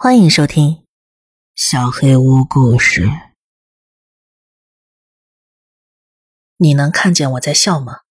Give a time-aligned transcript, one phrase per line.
[0.00, 0.74] 欢迎收听
[1.56, 3.06] 《小黑屋故事》。
[6.56, 8.02] 你能看见我在笑吗？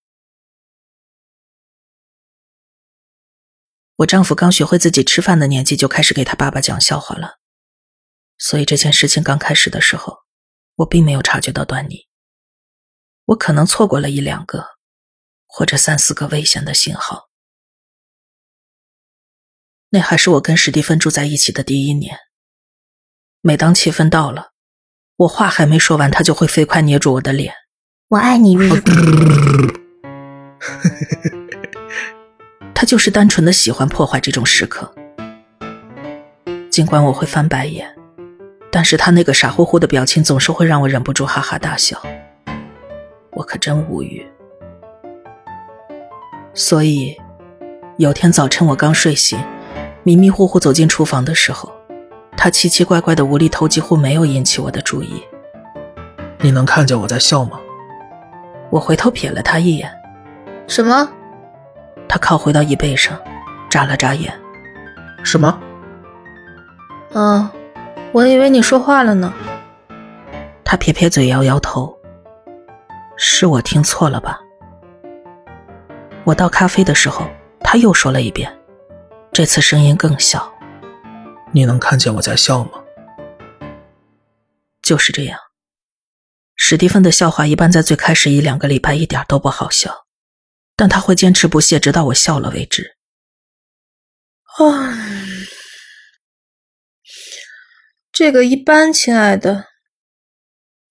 [3.95, 7.39] 我丈夫刚学会自己吃饭的年纪，就开始给他爸爸讲笑话了。
[8.37, 10.25] 所以这件事情刚开始的时候，
[10.75, 12.09] 我并没有察觉到端倪。
[13.27, 14.75] 我可能错过了一两个，
[15.45, 17.26] 或者三四个危险的信号。
[19.89, 22.17] 那还是我跟史蒂芬住在一起的第一年。
[23.41, 24.49] 每当气氛到了，
[25.15, 27.53] 我话还没说完，他就会飞快捏住我的脸。
[28.09, 28.57] 我爱你，
[32.75, 34.93] 他就是单纯的喜欢破坏这种时刻。
[36.69, 37.95] 尽管我会翻白眼，
[38.71, 42.01] 但是他那个傻乎乎的表情总是会让我忍不住哈哈大笑。
[43.31, 44.27] 我可真无语。
[46.53, 47.15] 所以，
[47.97, 49.39] 有天早晨我刚睡醒。
[50.07, 51.69] 迷迷糊糊走进厨房的时候，
[52.37, 55.21] 他奇奇怪怪的无厘头几乎没有引起我的注意。
[56.39, 57.59] 你能看见我在笑吗？
[58.69, 59.91] 我回头瞥了他一眼。
[60.65, 61.09] 什么？
[62.07, 63.19] 他靠回到椅背上，
[63.69, 64.33] 眨了眨眼。
[65.25, 65.59] 什么？
[67.11, 67.49] 嗯，
[68.13, 69.33] 我以为你说话了呢。
[70.63, 71.93] 他撇撇嘴，摇摇头。
[73.17, 74.39] 是我听错了吧？
[76.23, 77.27] 我倒咖啡的时候，
[77.59, 78.49] 他又说了一遍。
[79.37, 80.51] 这次声音更小。
[81.53, 82.83] 你能看见我在笑吗？
[84.81, 85.39] 就是这样。
[86.55, 90.07] 史蒂芬的笑话一般在最开始一两个礼拜一点都不好笑，
[90.75, 92.97] 但他会坚持不懈，直到我笑了为止。
[94.57, 94.97] 啊，
[98.11, 99.67] 这个一般，亲爱的。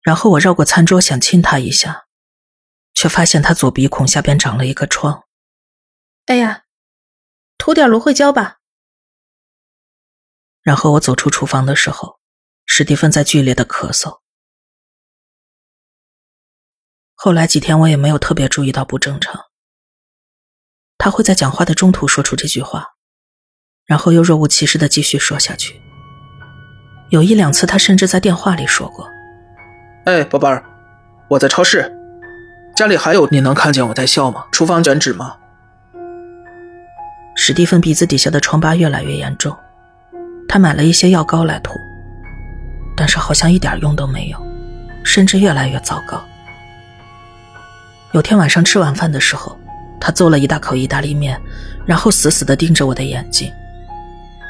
[0.01, 2.05] 然后我绕过餐桌想亲他一下，
[2.93, 5.25] 却发现他左鼻孔下边长了一个疮。
[6.27, 6.63] 哎呀！
[7.67, 8.59] 涂点芦荟胶吧。
[10.61, 12.17] 然后我走出厨房的时候，
[12.65, 14.19] 史蒂芬在剧烈的咳嗽。
[17.13, 19.47] 后来几天我也没有特别注意到不正常。
[20.97, 22.93] 他会在讲话的中途说出这句话，
[23.83, 25.81] 然后又若无其事的继续说下去。
[27.09, 29.05] 有一两次，他甚至在电话里说过
[30.07, 30.63] ：“哎，宝贝儿，
[31.29, 31.93] 我在超市，
[32.77, 34.47] 家里还有你能看见我在笑吗？
[34.53, 35.37] 厨房卷纸吗？”
[37.39, 39.55] 史蒂芬鼻子底下的疮疤越来越严重，
[40.49, 41.79] 他买了一些药膏来涂，
[42.95, 44.37] 但是好像一点用都没有，
[45.03, 46.19] 甚至越来越糟糕。
[48.13, 49.55] 有天晚上吃晚饭的时候，
[50.01, 51.39] 他嘬了一大口意大利面，
[51.85, 53.53] 然后死死地盯着我的眼睛，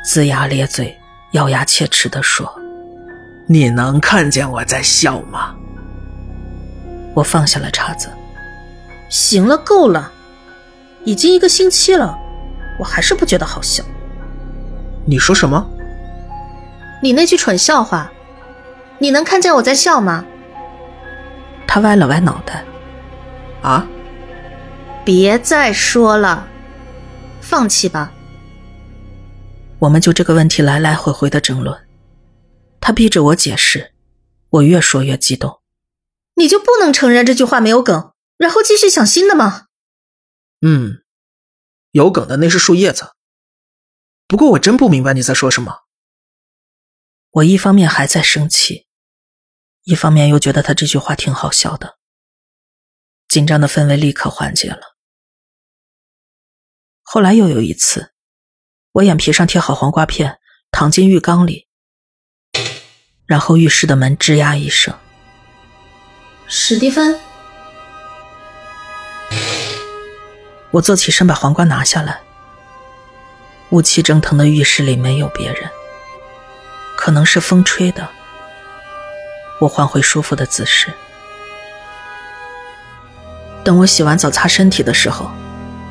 [0.05, 0.97] 龇牙咧嘴、
[1.31, 2.49] 咬牙切齿地说
[3.47, 5.53] ：“你能看见我在笑吗？”
[7.13, 8.07] 我放下了叉子，
[9.09, 10.09] 行了，够了，
[11.03, 12.17] 已经一个星期了。
[12.77, 13.83] 我还是不觉得好笑。
[15.05, 15.67] 你说什么？
[17.01, 18.11] 你那句蠢笑话，
[18.99, 20.25] 你能看见我在笑吗？
[21.67, 22.63] 他歪了歪脑袋。
[23.61, 23.87] 啊？
[25.03, 26.47] 别再说了，
[27.41, 28.11] 放弃吧。
[29.79, 31.77] 我们就这个问题来来回回的争论，
[32.81, 33.91] 他逼着我解释，
[34.49, 35.59] 我越说越激动。
[36.35, 39.66] 你就不能承认这句话没有梗，然后继续想新的吗？
[40.61, 41.01] 嗯。
[41.91, 43.13] 有梗的那是树叶子。
[44.27, 45.83] 不过我真不明白你在说什么。
[47.31, 48.87] 我一方面还在生气，
[49.83, 51.97] 一方面又觉得他这句话挺好笑的。
[53.27, 54.97] 紧张的氛围立刻缓解了。
[57.03, 58.13] 后来又有一次，
[58.93, 60.39] 我眼皮上贴好黄瓜片，
[60.71, 61.67] 躺进浴缸里，
[63.25, 64.97] 然后浴室的门吱呀一声。
[66.47, 67.26] 史蒂芬。
[70.72, 72.19] 我坐起身，把黄瓜拿下来。
[73.69, 75.69] 雾气蒸腾的浴室里没有别人，
[76.97, 78.07] 可能是风吹的。
[79.59, 80.94] 我换回舒服的姿势。
[83.63, 85.29] 等我洗完澡擦身体的时候，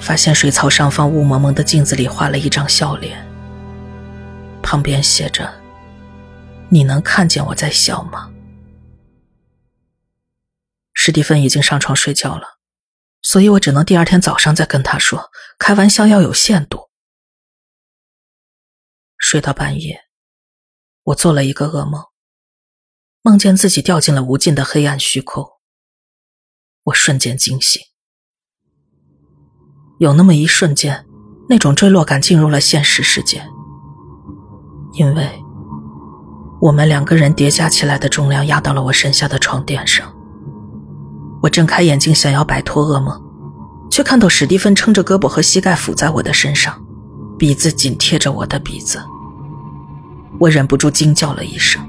[0.00, 3.26] 发现水槽上方雾蒙蒙的镜子里画了一张笑脸，
[4.62, 5.52] 旁边写着
[6.70, 8.30] ：“你能看见我在笑吗？”
[10.94, 12.55] 史蒂芬已经上床睡觉了。
[13.26, 16.90] 所以我只能第二天早上再跟他说，开玩笑要有限度。
[19.18, 20.02] 睡到半夜，
[21.02, 22.04] 我做了一个噩梦，
[23.22, 25.44] 梦见自己掉进了无尽的黑暗虚空。
[26.84, 27.82] 我瞬间惊醒，
[29.98, 31.04] 有那么一瞬间，
[31.48, 33.44] 那种坠落感进入了现实世界，
[34.92, 35.28] 因为
[36.60, 40.15] 我们两个人叠加起来的重量压到了我身下的床垫上。
[41.42, 43.20] 我睁开眼睛，想要摆脱噩梦，
[43.90, 46.74] 却看到史蒂芬撑着胳膊和膝盖伏在我的身上，
[47.38, 49.00] 鼻子紧贴着我的鼻子。
[50.38, 51.82] 我忍不住惊叫了一声。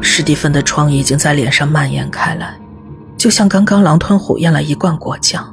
[0.00, 2.58] 史蒂芬的疮已经在脸上蔓延开来，
[3.16, 5.44] 就像刚刚狼吞虎咽了一罐果酱。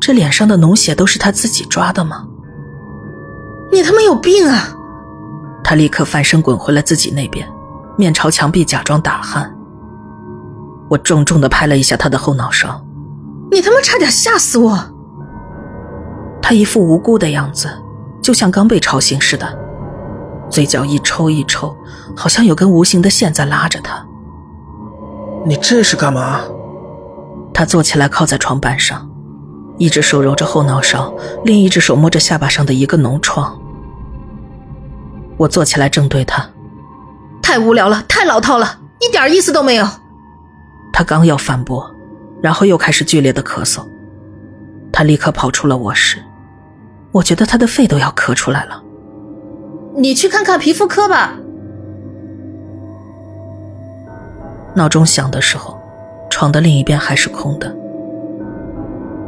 [0.00, 2.26] 这脸上的脓血都是他自己抓的吗？
[3.70, 4.76] 你他妈有病啊！
[5.62, 7.46] 他立刻翻身滚回了自己那边，
[7.96, 9.48] 面朝墙壁假装打鼾。
[10.90, 12.84] 我重重的拍了一下他的后脑勺。
[13.50, 14.78] 你他妈差点吓死我！
[16.42, 17.70] 他一副无辜的样子，
[18.20, 19.58] 就像刚被吵醒似的，
[20.50, 21.76] 嘴角一抽一抽，
[22.16, 24.04] 好像有根无形的线在拉着他。
[25.46, 26.40] 你这是干嘛？
[27.54, 29.08] 他坐起来靠在床板上。
[29.78, 31.14] 一只手揉着后脑勺，
[31.44, 33.58] 另一只手摸着下巴上的一个脓疮。
[35.38, 36.50] 我坐起来正对他，
[37.40, 39.88] 太无聊了，太老套了，一点意思都没有。
[40.92, 41.94] 他刚要反驳，
[42.42, 43.86] 然后又开始剧烈的咳嗽。
[44.92, 46.18] 他立刻跑出了卧室，
[47.12, 48.82] 我觉得他的肺都要咳出来了。
[49.96, 51.38] 你去看看皮肤科吧。
[54.74, 55.80] 闹钟响的时候，
[56.30, 57.74] 床的另一边还是空的。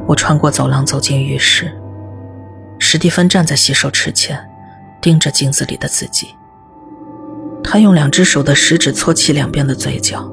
[0.07, 1.73] 我穿过走廊走进浴室，
[2.79, 4.39] 史蒂芬站在洗手池前，
[5.01, 6.35] 盯着镜子里的自己。
[7.63, 10.29] 他用两只手的食指搓起两边的嘴角，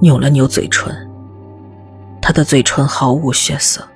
[0.00, 0.94] 扭了扭嘴唇。
[2.20, 3.86] 他的嘴唇毫无血色。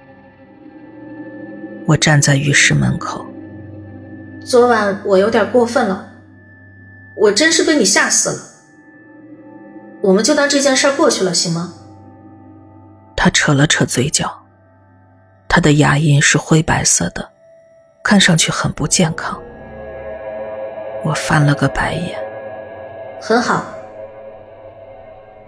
[1.86, 3.26] 我站在浴室门口。
[4.44, 6.08] 昨晚我有点过分了，
[7.14, 8.38] 我真是被你吓死了。
[10.00, 11.72] 我们就当这件事过去了，行吗？
[13.16, 14.42] 他扯了扯嘴角。
[15.48, 17.28] 他的牙龈是灰白色的，
[18.02, 19.40] 看上去很不健康。
[21.04, 22.18] 我翻了个白眼。
[23.20, 23.64] 很好。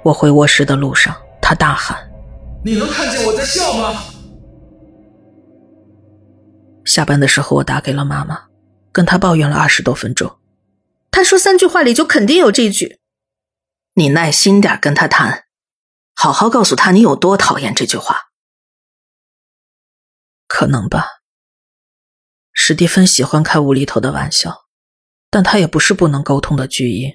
[0.04, 2.12] 我回卧室的路上，他大喊
[2.62, 4.04] ：“你能看见我在笑吗？”
[6.84, 8.48] 下班的时候，我打给了妈妈，
[8.92, 10.38] 跟她抱怨了二十多分钟。
[11.10, 13.00] 她说三句话里就肯定有这句。
[13.94, 15.44] 你耐心点跟他谈，
[16.14, 18.30] 好好告诉他你有多讨厌这句话。
[20.46, 21.06] 可能吧。
[22.52, 24.66] 史蒂芬喜欢开无厘头的玩笑，
[25.30, 27.14] 但他也不是不能沟通的巨婴。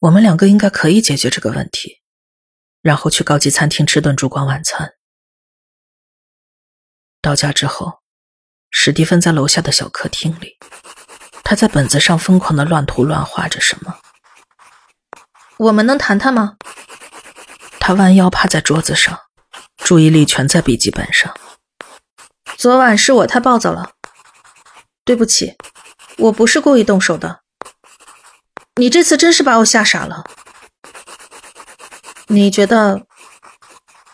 [0.00, 2.00] 我们两个应该可以解决这个问题，
[2.82, 4.94] 然后去高级餐厅吃顿烛光晚餐。
[7.20, 8.00] 到家之后，
[8.70, 10.56] 史蒂芬在楼下的小客厅里，
[11.42, 13.98] 他在本子上疯狂的乱涂乱画着什么。
[15.56, 16.56] 我们能谈谈吗？
[17.80, 19.18] 他弯腰趴在桌子上，
[19.78, 21.36] 注意力全在笔记本上。
[22.56, 23.94] 昨晚是我太暴躁了，
[25.04, 25.56] 对不起，
[26.18, 27.42] 我不是故意动手的。
[28.78, 30.24] 你这次真是把我吓傻了。
[32.28, 33.04] 你觉得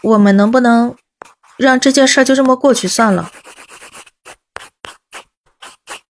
[0.01, 0.97] 我们能不能
[1.59, 3.31] 让这件事就这么过去算了？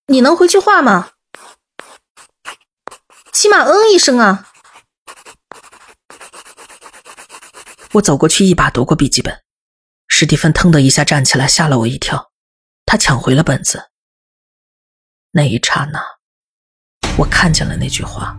[0.06, 1.10] 你能回句话吗？
[3.32, 4.48] 起码嗯一声啊！
[7.94, 9.42] 我走过去，一把夺过笔记本。
[10.06, 12.30] 史蒂芬腾的一下站起来，吓了我一跳。
[12.86, 13.90] 他抢回了本子。
[15.32, 16.00] 那一刹那，
[17.16, 18.36] 我看见了那句话：“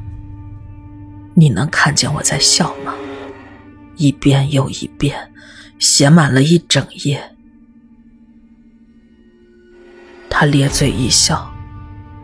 [1.36, 2.96] 你能看见我在笑吗？”
[3.98, 5.32] 一遍又一遍，
[5.78, 7.32] 写满了一整页。
[10.30, 11.54] 他咧嘴一笑，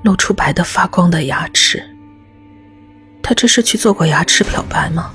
[0.04, 1.82] 露出白的发光的牙齿。
[3.24, 5.14] 他这是去做过牙齿漂白吗？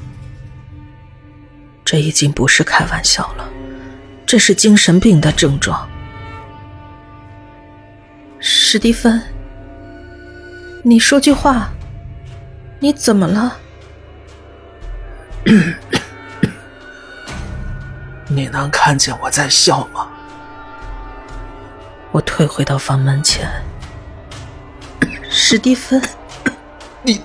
[1.84, 3.48] 这已经不是开玩笑了。
[4.24, 5.88] 这是精神病的症状，
[8.40, 9.22] 史蒂芬，
[10.82, 11.70] 你说句话，
[12.80, 13.56] 你怎么了？
[18.26, 20.08] 你能看见我在笑吗？
[22.10, 23.48] 我退回到房门前。
[25.30, 26.02] 史蒂芬，
[27.02, 27.22] 你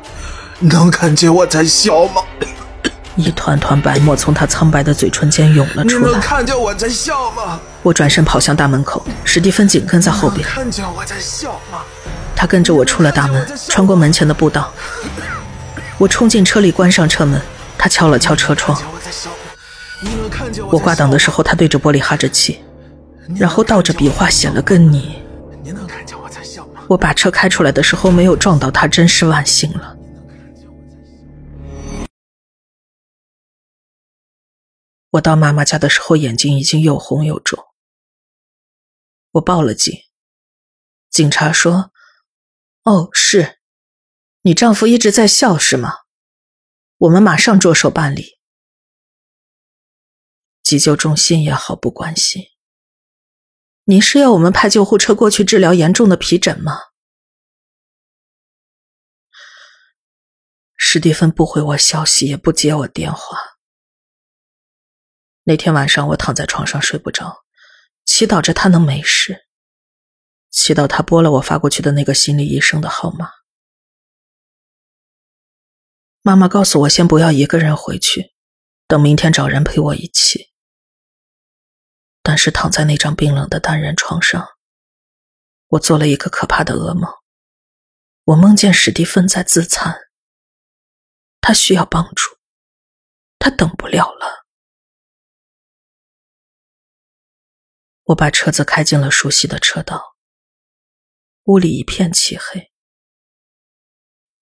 [0.60, 2.22] 能看见我在笑吗？
[3.18, 6.06] 一团团白沫从他苍白的嘴唇间涌了出来。
[6.06, 7.60] 你能看见我在笑吗？
[7.82, 10.48] 我转身跑向大门口，史蒂芬紧跟在后边。
[10.48, 11.80] 看见我在笑吗？
[12.36, 14.72] 他跟着我出了大门，穿过门前的步道。
[15.98, 17.42] 我冲进车里，关上车门。
[17.82, 18.80] 他敲了敲车窗。
[20.72, 22.64] 我挂档的时候，他对着玻璃哈着气，
[23.36, 25.20] 然后倒着笔画写了个你。
[25.64, 26.86] 你能看见我在笑吗？
[26.88, 29.98] 我把车开出来的时候没有撞到他，真是万幸了。
[35.10, 37.66] 我到妈妈家的时候，眼睛已经又红又肿。
[39.32, 39.92] 我报了警，
[41.10, 41.92] 警察说
[42.86, 43.58] ：“哦，是，
[44.44, 46.02] 你丈夫一直在笑，是吗？
[47.02, 48.38] 我们马上着手办理。”
[50.62, 52.46] 急救中心也毫不关心。
[53.86, 56.80] 您是要我们派救护车过去治疗严重的皮疹吗？
[60.78, 63.38] 史蒂芬不回我消息，也不接我电话。
[65.44, 67.44] 那天晚上，我躺在床上睡不着，
[68.06, 69.48] 祈祷着他能没事，
[70.52, 73.41] 祈祷他拨了我发过去的那个心理医生的号码。
[76.24, 78.34] 妈妈告诉我，先不要一个人回去，
[78.88, 80.52] 等明天找人陪我一起。
[82.22, 84.48] 但是躺在那张冰冷的单人床上，
[85.70, 87.12] 我做了一个可怕的噩梦。
[88.26, 90.00] 我梦见史蒂芬在自残。
[91.42, 92.38] 他需要帮助，
[93.40, 94.46] 他等不了了。
[98.04, 100.16] 我把车子开进了熟悉的车道，
[101.46, 102.72] 屋里一片漆黑。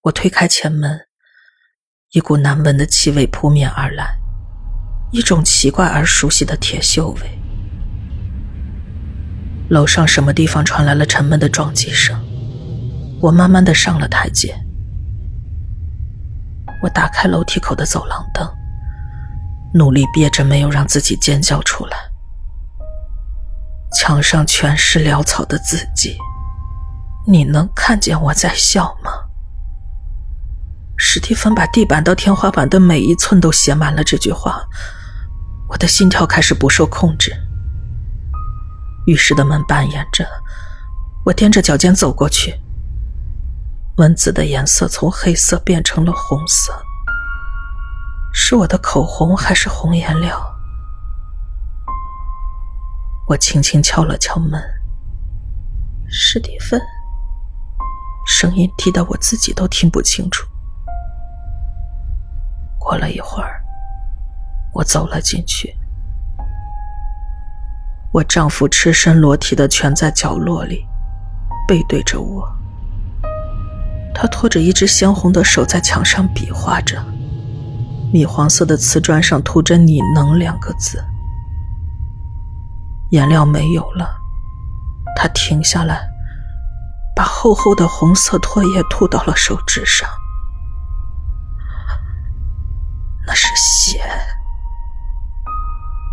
[0.01, 1.08] 我推开前门，
[2.11, 4.17] 一股难闻的气味扑面而来，
[5.11, 7.39] 一种奇怪而熟悉的铁锈味。
[9.69, 12.19] 楼上什么地方传来了沉闷的撞击声？
[13.21, 14.59] 我慢慢的上了台阶。
[16.81, 18.43] 我打开楼梯口的走廊灯，
[19.75, 21.97] 努力憋着没有让自己尖叫出来。
[23.93, 26.17] 墙上全是潦草的字迹，
[27.27, 29.11] 你能看见我在笑吗？
[31.11, 34.63] 史蒂芬把地板到天花板的每一寸都写满了这句话，
[35.67, 37.33] 我的心跳开始不受控制。
[39.07, 40.23] 浴室的门半掩着，
[41.25, 42.53] 我踮着脚尖走过去。
[43.97, 46.71] 文字的颜色从黑色变成了红色，
[48.31, 50.39] 是我的口红还是红颜料？
[53.25, 54.61] 我轻轻敲了敲门，
[56.07, 56.79] 史蒂芬，
[58.27, 60.45] 声音低得我自己都听不清楚。
[62.89, 63.61] 过了一会儿，
[64.73, 65.77] 我走了进去，
[68.11, 70.83] 我丈夫赤身裸体的蜷在角落里，
[71.67, 72.51] 背对着我。
[74.11, 76.99] 他拖着一只鲜红的手在墙上比划着，
[78.11, 80.99] 米黄色的瓷砖上涂着“你能”两个字。
[83.11, 84.17] 颜料没有了，
[85.15, 86.09] 他停下来，
[87.15, 90.09] 把厚厚的红色唾液吐到了手指上，
[93.59, 94.01] 血。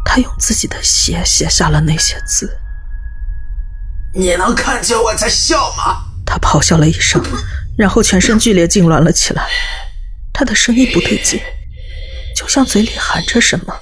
[0.05, 2.59] 他用自己的血写下了那些字。
[4.15, 6.05] 你能看见我在笑吗？
[6.25, 7.23] 他咆哮了一声。
[7.76, 9.47] 然后全身剧烈痉挛了起来，
[10.33, 11.38] 他的声音不对劲，
[12.35, 13.79] 就像嘴里含着什么。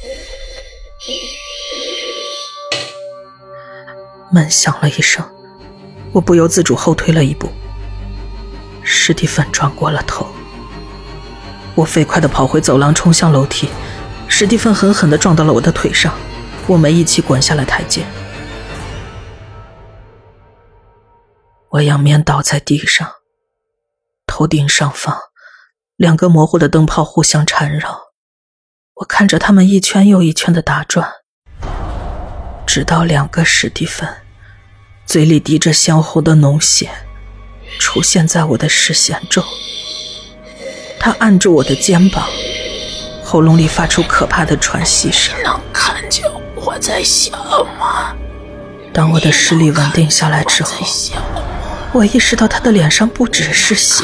[4.32, 5.24] 门响了一声，
[6.10, 7.48] 我不由自主后退了一步。
[8.82, 10.33] 史蒂芬转过了头，
[11.74, 13.68] 我飞快地跑回走廊，冲向楼梯。
[14.28, 16.14] 史蒂芬狠狠地撞到了我的腿上，
[16.66, 18.04] 我们一起滚下了台阶。
[21.70, 23.08] 我仰面倒在地上。
[24.26, 25.16] 头顶上方，
[25.96, 27.98] 两个模糊的灯泡互相缠绕，
[28.94, 31.08] 我看着他们一圈又一圈的打转，
[32.66, 34.08] 直到两个史蒂芬
[35.04, 36.90] 嘴里滴着鲜红的脓血
[37.78, 39.44] 出现在我的视线中。
[41.04, 42.26] 他按住我的肩膀，
[43.22, 45.34] 喉咙里发出可怕的喘息声。
[45.44, 47.30] 能看见我在笑
[47.78, 48.16] 吗？
[48.90, 50.86] 当我的视力稳定下来之后。
[51.92, 54.02] 我意识到他的脸上不只是血，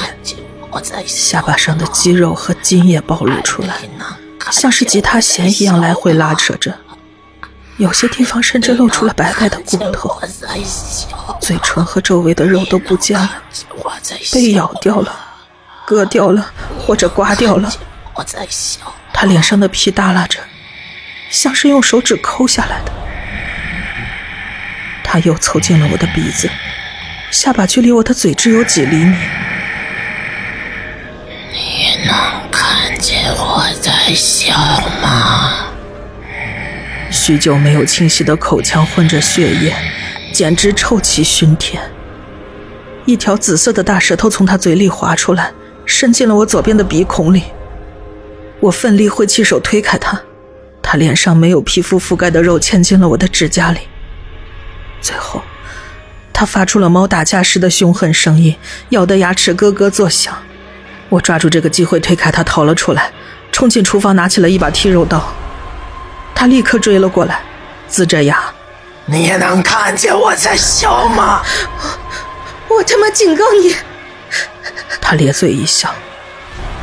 [1.07, 3.77] 下巴上的肌肉和筋也暴露出来，
[4.51, 6.77] 像是吉他弦一样来回拉扯着，
[7.79, 10.21] 有些地方甚至露出了白白的骨头，
[11.41, 13.43] 嘴唇和周围的肉都不见了，
[14.35, 15.19] 被咬掉了，
[15.91, 17.69] 割掉了或者刮掉了。
[19.13, 20.39] 他脸上的皮耷拉着，
[21.31, 22.93] 像是用手指抠下来的。
[25.03, 26.49] 他又凑近了我的鼻子。
[27.33, 29.17] 下巴距离我的嘴只有几厘米。
[31.53, 32.15] 你能
[32.53, 34.55] 看见我在笑
[35.03, 35.67] 吗？
[37.11, 39.75] 许久没有清晰的口腔混着血液，
[40.33, 41.83] 简直臭气熏天。
[43.07, 45.53] 一条紫色的大舌头从他嘴里滑出来，
[45.91, 47.43] 伸进了我左边的鼻孔里。
[48.61, 50.21] 我奋力挥起手推开他，
[50.81, 53.81] 他脸上没有皮肤覆盖的肉嵌进了我的指甲里。
[55.03, 55.43] 最后。
[56.33, 58.57] 他发出了猫打架时的凶狠声音，
[58.91, 60.35] 咬得牙齿咯咯作响。
[61.11, 63.13] 我抓住这个机会推开他，逃了出来，
[63.53, 65.23] 冲进厨房拿起了一把剔肉刀。
[66.35, 67.43] 他立刻追了过来，
[67.91, 68.43] 呲着牙
[69.05, 71.43] ：“你能看见我在笑吗？
[72.69, 73.75] 我我他妈警告你！”
[75.01, 75.95] 他咧嘴一笑，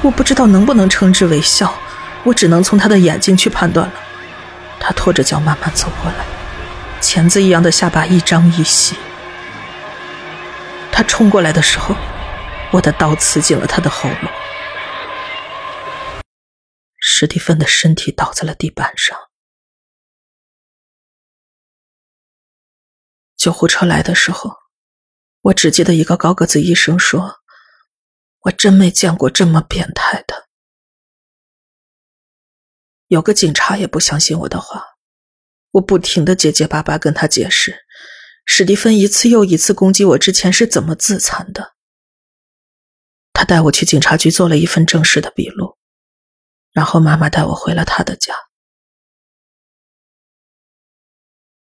[0.01, 1.73] 我不知道能不能称之为笑，
[2.23, 3.93] 我只能从他的眼睛去判断了。
[4.79, 6.25] 他拖着脚慢慢走过来，
[7.01, 8.95] 钳子一样的下巴一张一吸。
[10.91, 11.95] 他冲过来的时候，
[12.71, 14.31] 我的刀刺进了他的喉咙。
[16.99, 19.17] 史蒂芬的身体倒在了地板上。
[23.35, 24.55] 救护车来的时候，
[25.41, 27.41] 我只记得一个高个子医生说
[28.41, 30.47] ：“我真没见过这么变态的。”
[33.07, 34.83] 有个警察也不相信我的话，
[35.71, 37.85] 我不停的结结巴巴跟他解释，
[38.45, 41.75] 史蒂芬一次又一次攻击我之前是怎么自残的。
[43.31, 45.77] 他带我去警察局做了一份正式的笔录，
[46.71, 48.33] 然后妈妈带我回了他的家。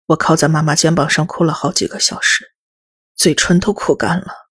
[0.05, 2.53] 我靠在妈妈肩膀上哭了好几个小时，
[3.15, 4.42] 嘴唇都哭干了。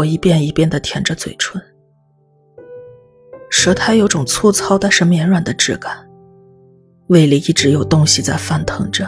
[0.00, 1.60] 我一遍一遍的舔着嘴唇，
[3.50, 6.08] 舌苔有种粗糙但是绵软的质感，
[7.08, 9.06] 胃里一直有东西在翻腾着，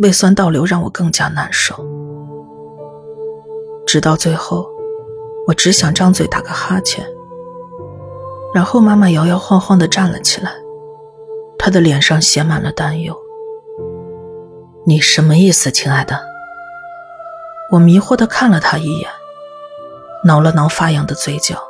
[0.00, 1.74] 胃酸倒流让我更加难受。
[3.86, 4.68] 直到最后，
[5.46, 7.02] 我只想张嘴打个哈欠。
[8.54, 10.52] 然后妈妈摇摇晃晃的站了起来，
[11.58, 13.16] 她的脸上写满了担忧。
[14.84, 16.20] 你什么意思，亲爱的？
[17.72, 19.10] 我迷惑的看了她一眼，
[20.24, 21.62] 挠了挠发痒的嘴角。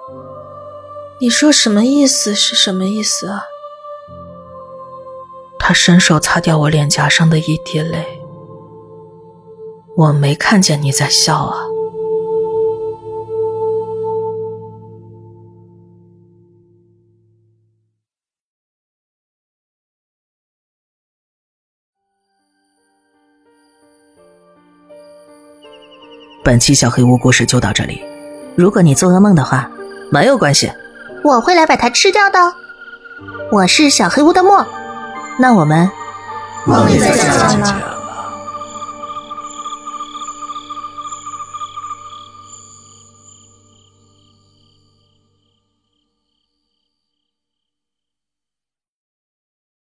[1.21, 2.35] 你说什么意思？
[2.35, 3.45] 是什么意思啊？
[5.59, 8.21] 他伸手擦掉我脸颊上的一滴泪。
[9.97, 11.59] 我没看见你在笑啊。
[26.43, 28.10] 本期小黑屋故事就到这里。
[28.57, 29.71] 如果你做噩梦的话，
[30.11, 30.73] 没有关系，
[31.23, 32.39] 我会来把它吃掉的。
[33.51, 34.67] 我是小黑屋的墨，
[35.39, 35.91] 那我们
[36.67, 38.00] 梦里再见了。